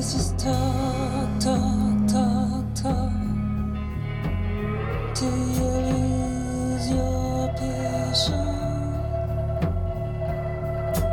is 0.00 0.32
talk, 0.42 1.28
talk, 1.40 2.08
talk, 2.08 2.64
talk. 2.74 3.12
Do 5.14 5.26
you 5.26 5.70
lose 5.90 6.90
your 6.90 7.48
passion? 7.58 8.46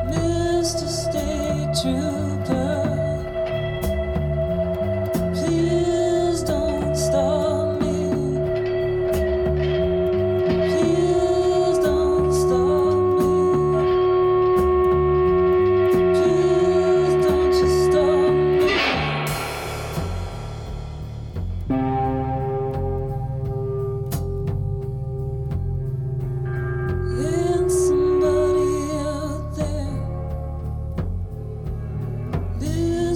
Mr. 0.10 0.88
Stay 0.88 1.68
true. 1.82 2.17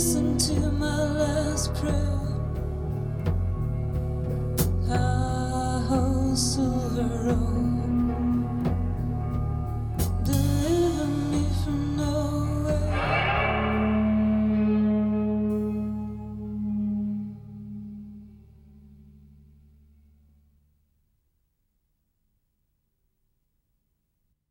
listen 0.02 0.36
to 0.36 0.72
my 0.72 1.04
last 1.14 1.76
prayer. 1.76 2.08
Silver 6.34 7.04
road. 7.26 7.61